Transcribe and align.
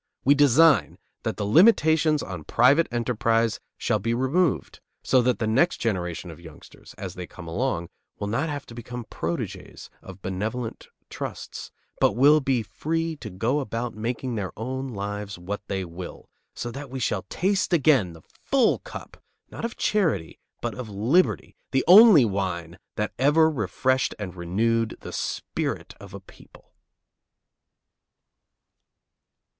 We 0.25 0.33
design 0.33 0.97
that 1.21 1.37
the 1.37 1.45
limitations 1.45 2.23
on 2.23 2.45
private 2.45 2.87
enterprise 2.91 3.59
shall 3.77 3.99
be 3.99 4.15
removed, 4.15 4.81
so 5.03 5.21
that 5.21 5.37
the 5.37 5.45
next 5.45 5.77
generation 5.77 6.31
of 6.31 6.39
youngsters, 6.39 6.95
as 6.97 7.13
they 7.13 7.27
come 7.27 7.47
along, 7.47 7.89
will 8.17 8.25
not 8.25 8.49
have 8.49 8.65
to 8.65 8.73
become 8.73 9.05
protégés 9.11 9.89
of 10.01 10.23
benevolent 10.23 10.87
trusts, 11.11 11.69
but 11.99 12.13
will 12.15 12.39
be 12.39 12.63
free 12.63 13.15
to 13.17 13.29
go 13.29 13.59
about 13.59 13.93
making 13.93 14.33
their 14.33 14.51
own 14.57 14.87
lives 14.87 15.37
what 15.37 15.61
they 15.67 15.85
will; 15.85 16.27
so 16.55 16.71
that 16.71 16.89
we 16.89 16.97
shall 16.99 17.21
taste 17.29 17.71
again 17.71 18.13
the 18.13 18.23
full 18.43 18.79
cup, 18.79 19.21
not 19.51 19.63
of 19.63 19.77
charity, 19.77 20.39
but 20.61 20.73
of 20.73 20.89
liberty, 20.89 21.55
the 21.69 21.83
only 21.87 22.25
wine 22.25 22.79
that 22.95 23.13
ever 23.19 23.51
refreshed 23.51 24.15
and 24.17 24.35
renewed 24.35 24.97
the 25.01 25.13
spirit 25.13 25.93
of 25.99 26.11
a 26.15 26.19
people. 26.19 26.71